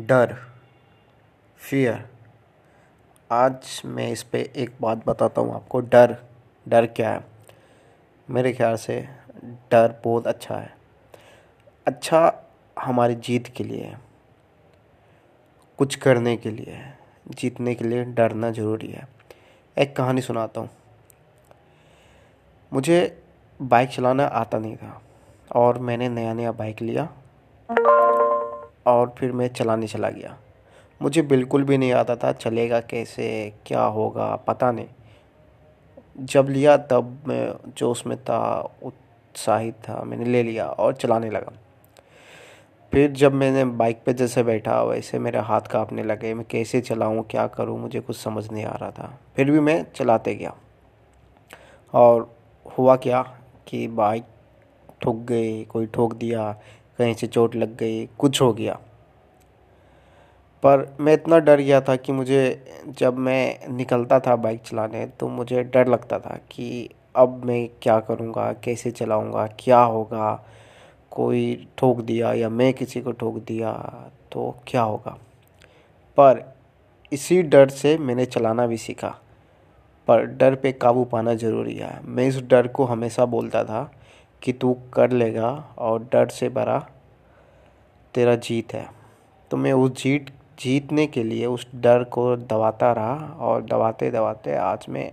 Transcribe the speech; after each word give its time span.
डर 0.00 0.36
फियर 1.58 2.08
आज 3.30 3.82
मैं 3.84 4.08
इस 4.08 4.22
पे 4.22 4.52
एक 4.56 4.74
बात 4.80 5.06
बताता 5.06 5.40
हूँ 5.40 5.54
आपको, 5.54 5.80
डर। 5.80 6.16
डर 6.68 6.86
क्या 6.86 7.10
है? 7.10 7.24
मेरे 8.30 8.52
ख्याल 8.52 8.76
से 8.76 9.08
डर 9.44 10.00
बहुत 10.04 10.26
अच्छा 10.26 10.56
है। 10.56 10.76
अच्छा 11.86 12.42
हमारी 12.78 13.14
जीत 13.14 13.46
के 13.46 13.64
लिए 13.64 13.84
है। 13.84 14.00
कुछ 15.78 15.94
करने 15.94 16.36
के 16.36 16.50
लिए 16.50 16.74
है। 16.74 16.98
जीतने 17.28 17.74
के 17.74 17.84
लिए 17.84 18.04
डरना 18.04 18.50
ज़रूरी 18.50 18.88
है। 18.88 19.08
एक 19.78 19.96
कहानी 19.96 20.20
सुनाता 20.20 20.60
हूँ। 20.60 20.70
मुझे 22.72 23.22
बाइक 23.62 23.88
चलाना 23.88 24.24
आता 24.24 24.58
नहीं 24.58 24.76
था 24.76 25.02
और 25.54 25.78
मैंने 25.78 26.08
नया 26.08 26.32
नया 26.32 26.52
बाइक 26.52 26.82
लिया। 26.82 27.08
और 28.86 29.14
फिर 29.18 29.32
मैं 29.32 29.48
चलाने 29.48 29.86
चला 29.86 30.10
गया। 30.10 30.36
मुझे 31.02 31.22
बिल्कुल 31.22 31.64
भी 31.64 31.78
नहीं 31.78 31.92
आता 31.92 32.16
था 32.16 32.32
चलेगा 32.32 32.80
कैसे, 32.80 33.52
क्या 33.66 33.82
होगा, 33.82 34.36
पता 34.36 34.72
नहीं। 34.72 34.86
जब 36.20 36.48
लिया 36.48 36.76
तब 36.76 37.24
मैं, 37.26 37.54
जो 37.76 37.90
उसमें 37.90 38.24
था, 38.24 38.72
उत्साहित 38.82 39.74
था, 39.74 40.02
मैंने 40.02 40.24
ले 40.24 40.42
लिया 40.42 40.66
और 40.66 40.94
चलाने 40.94 41.30
लगा। 41.30 41.52
फिर 42.92 43.10
जब 43.10 43.32
मैंने 43.32 43.64
बाइक 43.64 44.02
पे 44.06 44.12
जैसे 44.12 44.42
बैठा, 44.42 44.82
वैसे 44.82 45.18
मेरे 45.18 45.38
हाथ 45.38 45.60
काँपने 45.60 46.02
लगे, 46.02 46.34
मैं 46.34 46.44
कैसे 46.50 46.80
चलाऊँ, 46.80 47.24
क्या 47.30 47.46
करूँ, 47.46 47.80
मुझे 47.80 48.00
कुछ 48.00 48.16
समझ 48.16 48.50
नहीं 48.50 48.64
आ 48.64 48.74
रहा 48.74 48.90
था। 48.90 49.18
फिर 49.36 49.50
भी 49.50 49.60
मैं 49.60 49.86
चलाते 49.96 50.34
गया। 50.34 50.54
और 51.94 52.36
हुआ 52.78 52.96
क्या 52.96 53.22
कि 53.66 53.88
बाइक 53.88 54.24
ठुक 55.02 55.16
गई, 55.16 55.64
कोई 55.64 55.86
ठोक 55.86 56.14
दिया 56.14 56.56
कहीं 57.00 57.14
से 57.14 57.26
चोट 57.26 57.56
लग 57.56 57.76
गई, 57.76 58.06
कुछ 58.18 58.40
हो 58.42 58.52
गया। 58.52 58.78
पर 60.62 60.96
मैं 61.00 61.12
इतना 61.12 61.38
डर 61.38 61.60
गया 61.60 61.80
था 61.80 61.96
कि 61.96 62.12
मुझे 62.12 62.40
जब 62.98 63.18
मैं 63.18 63.68
निकलता 63.68 64.18
था 64.20 64.36
बाइक 64.36 64.62
चलाने 64.62 65.06
तो 65.20 65.28
मुझे 65.28 65.62
डर 65.64 65.88
लगता 65.88 66.18
था 66.18 66.38
कि 66.50 66.88
अब 67.16 67.44
मैं 67.44 67.68
क्या 67.82 67.98
करूँगा, 68.00 68.52
कैसे 68.64 68.90
चलाऊँगा, 68.90 69.46
क्या 69.58 69.80
होगा, 69.80 70.44
कोई 71.10 71.68
ठोक 71.78 72.00
दिया 72.00 72.32
या 72.32 72.48
मैं 72.48 72.72
किसी 72.74 73.00
को 73.00 73.12
ठोक 73.12 73.36
दिया 73.38 73.72
तो 74.32 74.54
क्या 74.66 74.82
होगा। 74.82 75.16
पर 76.18 76.42
इसी 77.12 77.42
डर 77.42 77.68
से 77.68 77.96
मैंने 77.98 78.26
चलाना 78.26 78.66
भी 78.66 78.76
सीखा। 78.76 79.14
पर 80.08 80.24
डर 80.26 80.54
पे 80.54 80.72
काबू 80.72 81.04
पाना 81.04 81.34
ज़रूरी 81.34 81.76
है। 81.76 81.98
मैं 82.04 82.26
इस 82.26 82.40
डर 82.42 82.66
को 82.66 82.84
हमेशा 82.84 83.24
बोलता 83.24 83.64
था 83.64 83.90
कि 84.42 84.52
तू 84.52 84.78
कर 84.94 85.10
लेगा 85.10 85.48
और 85.78 86.02
डर 86.12 86.28
से 86.28 86.48
भरा 86.48 86.78
तेरा 88.14 88.34
जीत 88.34 88.74
है। 88.74 88.90
तो 89.50 89.56
मैं 89.56 89.72
उस 89.72 90.02
जीत, 90.02 90.26
जीतने 90.58 91.06
के 91.06 91.24
लिए 91.24 91.46
उस 91.46 91.66
डर 91.74 92.04
को 92.04 92.36
दबाता 92.36 92.92
रहा 92.92 93.14
और 93.40 93.62
दबाते 93.62 94.10
दबाते 94.10 94.54
आज 94.54 94.86
मैं 94.88 95.12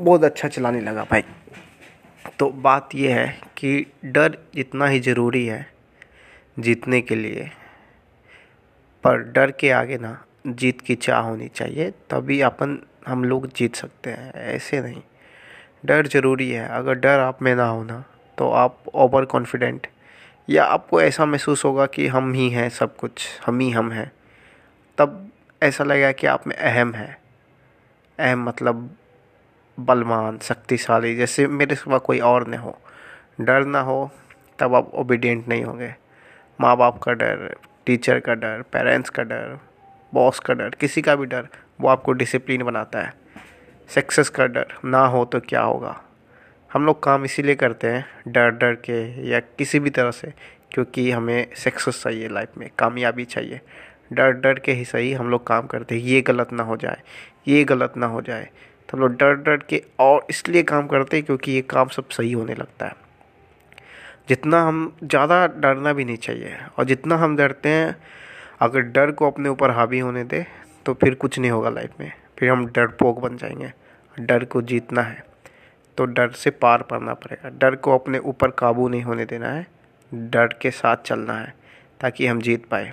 बहुत 0.00 0.24
अच्छा 0.24 0.48
चलाने 0.48 0.80
लगा 0.80 1.04
भाई। 1.04 1.22
तो 2.38 2.50
बात 2.50 2.88
यह 2.94 3.16
है 3.16 3.40
कि 3.56 3.92
डर 4.04 4.38
इतना 4.54 4.86
ही 4.86 5.00
ज़रूरी 5.00 5.46
है 5.46 5.66
जीतने 6.58 7.00
के 7.00 7.14
लिए। 7.14 7.50
पर 9.04 9.18
डर 9.18 9.50
के 9.50 9.70
आगे 9.70 9.98
ना 9.98 10.24
जीत 10.46 10.80
की 10.80 10.94
चाह 10.94 11.20
होनी 11.20 11.48
चाहिए, 11.48 11.90
तभी 11.90 12.40
अपन, 12.40 12.78
हम 13.06 13.24
लोग 13.24 13.52
जीत 13.52 13.74
सकते 13.74 14.10
हैं, 14.10 14.32
ऐसे 14.32 14.80
नहीं। 14.80 15.02
डर 15.84 16.06
ज़रूरी 16.06 16.50
है। 16.50 16.68
अगर 16.68 16.94
डर 16.94 17.18
आप 17.18 17.42
में 17.42 17.54
ना 17.54 17.66
होना 17.66 18.02
तो 18.38 18.50
आप 18.50 18.88
ओवर 18.94 19.24
कॉन्फिडेंट 19.24 19.86
या 20.48 20.64
आपको 20.64 21.00
ऐसा 21.02 21.24
महसूस 21.26 21.64
होगा 21.64 21.86
कि 21.86 22.06
हम 22.06 22.32
ही 22.32 22.48
हैं 22.50 22.68
सब 22.68 22.96
कुछ, 22.96 23.26
हम 23.46 23.58
ही 23.60 23.70
हम 23.70 23.90
हैं, 23.92 24.10
तब 24.98 25.30
ऐसा 25.62 25.84
लगेगा 25.84 26.12
कि 26.12 26.26
आप 26.26 26.46
में 26.46 26.56
अहम 26.56 26.92
है। 26.94 27.16
अहम 28.18 28.44
मतलब 28.44 28.90
बलवान, 29.78 30.38
शक्तिशाली, 30.38 31.14
जैसे 31.16 31.46
मेरे 31.46 31.74
सिवा 31.74 31.98
कोई 31.98 32.18
और 32.20 32.48
न 32.48 32.54
हो। 32.54 32.76
डर 33.40 33.64
ना 33.64 33.80
हो, 33.80 34.10
तब 34.58 34.74
आप 34.74 34.90
ओबीडियंट 34.94 35.48
नहीं 35.48 35.64
होंगे। 35.64 35.94
माँ 36.60 36.76
बाप 36.76 36.98
का 36.98 37.12
डर 37.12 37.54
टीचर 37.86 38.20
का 38.20 38.34
डर 38.34 38.62
पेरेंट्स 38.62 39.10
का 39.10 39.22
डर 39.22 39.58
बॉस 40.12 40.38
का 40.38 40.54
डर, 40.54 40.70
किसी 40.70 41.02
का 41.02 41.14
भी 41.16 41.26
डर, 41.26 41.48
वो 41.80 41.88
आपको 41.88 42.12
डिसिप्लिन 42.12 42.62
बनाता 42.62 43.00
है। 43.00 43.21
सक्सेस 43.92 44.28
का 44.28 44.46
डर 44.46 44.72
ना 44.84 44.98
हो 45.06 45.24
तो 45.24 45.38
क्या 45.40 45.62
होगा? 45.62 46.00
हम 46.70 46.86
लोग 46.86 47.02
काम 47.02 47.24
इसीलिए 47.24 47.54
करते 47.54 47.86
हैं, 47.86 48.04
डर 48.28 48.50
डर 48.50 48.74
के 48.84 49.28
या 49.28 49.40
किसी 49.40 49.78
भी 49.80 49.90
तरह 49.90 50.10
से, 50.10 50.32
क्योंकि 50.72 51.10
हमें 51.10 51.46
सक्सेस 51.54 52.02
चाहिए 52.02 52.28
लाइफ 52.28 52.56
में, 52.58 52.68
कामयाबी 52.78 53.24
चाहिए। 53.24 53.60
डर 54.12 54.30
डर 54.32 54.58
के 54.58 54.72
ही 54.72 54.84
सही 54.84 55.12
हम 55.12 55.30
लोग 55.30 55.46
काम 55.46 55.66
करते 55.66 55.94
हैं, 55.94 56.02
ये 56.02 56.20
गलत 56.20 56.52
ना 56.52 56.62
हो 56.62 56.76
जाए, 56.76 57.02
ये 57.48 57.64
गलत 57.64 57.96
ना 57.96 58.06
हो 58.06 58.22
जाए। 58.22 58.48
तो 58.88 58.96
हम 58.96 59.00
लोग 59.00 59.16
डर 59.16 59.34
डर 59.34 59.56
के 59.68 59.82
और 60.00 60.26
इसलिए 60.30 60.62
काम 60.62 60.86
करते 60.86 61.16
हैं 61.16 61.26
क्योंकि 61.26 61.52
ये 61.52 61.62
काम 61.66 61.88
सब 61.88 62.08
सही 62.08 62.32
होने 62.32 62.54
लगता 62.54 62.86
है। 62.86 62.96
जितना 64.28 64.62
हम, 64.62 64.96
ज़्यादा 65.04 65.46
डरना 65.48 65.92
भी 65.92 66.04
नहीं 66.04 66.16
चाहिए 66.18 66.56
और 66.78 66.84
जितना 66.84 67.16
हम 67.16 67.36
डरते 67.36 67.68
हैं, 67.68 67.94
अगर 68.60 68.80
डर 68.80 69.10
को 69.10 69.26
अपने 69.26 69.48
ऊपर 69.48 69.70
हावी 69.70 69.98
होने 69.98 70.24
दे 70.24 70.44
तो 70.86 70.94
फिर 70.94 71.14
कुछ 71.14 71.38
नहीं 71.38 71.50
होगा 71.50 71.70
लाइफ 71.70 72.00
में, 72.00 72.12
फिर 72.38 72.50
हम 72.50 72.66
डरपोक 72.66 73.20
बन 73.20 73.36
जाएँगे। 73.36 73.72
डर 74.16 74.44
को 74.44 74.62
जीतना 74.62 75.02
है 75.02 75.24
तो 75.98 76.04
डर 76.06 76.30
से 76.30 76.50
पार 76.50 76.82
पड़ना 76.82 77.14
पड़ेगा। 77.14 77.48
डर 77.50 77.74
को 77.76 77.94
अपने 77.94 78.18
ऊपर 78.18 78.50
काबू 78.50 78.88
नहीं 78.88 79.02
होने 79.02 79.24
देना 79.24 79.48
है, 79.48 79.66
डर 80.12 80.54
के 80.62 80.70
साथ 80.70 80.96
चलना 80.96 81.34
है, 81.34 81.54
ताकि 82.00 82.26
हम 82.26 82.40
जीत 82.40 82.66
पाए। 82.66 82.92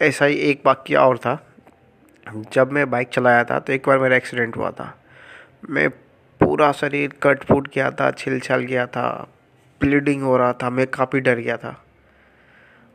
ऐसा 0.00 0.24
ही 0.24 0.36
एक 0.40 0.62
वाक्य 0.66 0.96
और 0.96 1.18
था। 1.18 1.38
जब 2.52 2.72
मैं 2.72 2.88
बाइक 2.90 3.08
चलाया 3.08 3.44
था 3.44 3.58
तो 3.58 3.72
एक 3.72 3.86
बार 3.86 3.98
मेरा 3.98 4.16
एक्सीडेंट 4.16 4.56
हुआ 4.56 4.70
था। 4.70 4.92
मैं 5.70 5.88
पूरा 6.40 6.70
शरीर 6.72 7.12
कट 7.22 7.44
फूट 7.44 7.68
गया 7.74 7.90
था 7.90 8.10
छिल 8.10 8.38
छल 8.40 8.62
गया 8.62 8.86
था, 8.86 9.28
ब्लीडिंग 9.80 10.22
हो 10.22 10.36
रहा 10.36 10.52
था, 10.52 10.70
मैं 10.70 10.86
काफ़ी 10.86 11.20
डर 11.20 11.38
गया 11.38 11.56
था। 11.56 11.80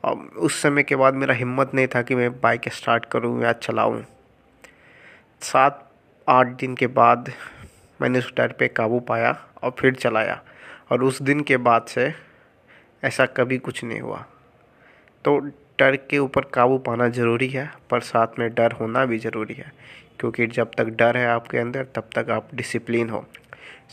और 0.04 0.16
उस 0.38 0.62
समय 0.62 0.84
के 0.84 0.96
बाद 0.96 1.14
मेरा 1.14 1.34
हिम्मत 1.34 1.72
नहीं 1.74 1.88
था 1.88 2.02
कि 2.02 2.16
मैं 2.16 2.32
बाइक 2.42 2.70
स्टार्ट 2.70 3.06
करूँ 3.06 3.42
या 3.44 3.54
चलाऊं। 3.54 4.02
सात 5.42 5.89
आठ 6.30 6.48
दिन 6.48 6.76
के 6.76 6.88
बाद 6.88 7.32
मैंने 8.02 8.20
उस 8.20 8.34
डर 8.38 8.52
पे 8.52 8.68
काबू 8.68 9.00
पाया 9.00 9.32
और 9.64 9.72
फिर 9.80 9.94
चलाया। 9.94 10.42
और 10.92 11.04
उस 11.04 11.22
दिन 11.22 11.42
के 11.42 11.58
बाद 11.58 11.86
से 11.86 12.14
ऐसा 13.04 13.26
कभी 13.26 13.58
कुछ 13.58 13.84
नहीं 13.84 14.00
हुआ। 14.00 14.26
तो 15.26 15.40
डर 15.80 15.96
के 15.96 16.18
ऊपर 16.18 16.42
काबू 16.42 16.78
पाना 16.78 17.08
ज़रूरी 17.10 17.48
है, 17.48 17.72
पर 17.90 18.00
साथ 18.00 18.28
में 18.40 18.54
डर 18.54 18.72
होना 18.72 19.06
भी 19.06 19.18
ज़रूरी 19.18 19.54
है, 19.54 19.72
क्योंकि 20.20 20.48
जब 20.48 20.72
तक 20.78 20.84
डर 20.84 21.18
है 21.18 21.28
आपके 21.28 21.58
अंदर, 21.58 21.84
तब 21.84 22.10
तक 22.16 22.30
आप 22.30 22.50
डिसिप्लिन 22.56 23.10
हो। 23.10 23.26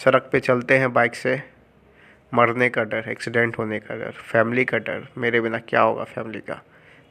सड़क 0.04 0.28
पे 0.32 0.41
चलते 0.41 0.78
हैं 0.78 0.92
बाइक 0.92 1.14
से, 1.14 1.42
मरने 2.34 2.68
का 2.68 2.84
डर 2.84 3.08
एक्सीडेंट 3.08 3.58
होने 3.58 3.78
का 3.80 3.94
डर 3.94 4.10
फैमिली 4.10 4.64
का 4.64 4.78
डर, 4.78 5.08
मेरे 5.18 5.41
बिना 5.41 5.58
क्या 5.58 5.80
होगा 5.80 6.04
फैमिली 6.04 6.41
का? 6.41 6.62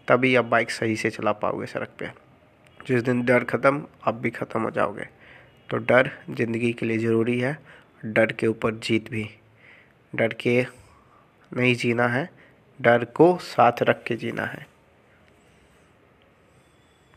तभी 0.07 0.35
आप 0.35 0.45
बाइक 0.45 0.71
सही 0.71 0.95
से 0.95 1.09
चला 1.09 1.31
पाओगे 1.31 1.65
सड़क 1.65 1.89
पे। 1.99 2.24
जिस 2.87 3.03
दिन 3.03 3.23
डर 3.25 3.43
ख़त्म 3.43 3.83
आप 4.03 4.13
भी 4.13 4.29
ख़त्म 4.29 4.61
हो 4.61 4.71
जाओगे। 4.71 5.07
तो 5.69 5.77
डर 5.77 6.09
ज़िंदगी 6.29 6.71
के 6.73 6.85
लिए 6.85 6.97
ज़रूरी 6.97 7.39
है, 7.39 7.57
डर 8.05 8.31
के 8.31 8.47
ऊपर 8.47 8.75
जीत 8.75 9.09
भी। 9.11 9.27
डर 10.13 10.33
के 10.33 10.61
नहीं 11.51 11.75
जीना 11.75 12.07
है, 12.07 12.29
डर 12.79 13.05
को 13.05 13.37
साथ 13.41 13.81
रख 13.81 14.03
के 14.03 14.15
जीना 14.15 14.45
है। 14.45 14.65